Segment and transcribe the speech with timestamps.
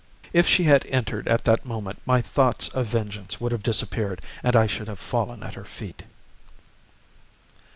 [0.33, 4.55] If she had entered at that moment my thoughts of vengeance would have disappeared, and
[4.55, 6.05] I should have fallen at her feet.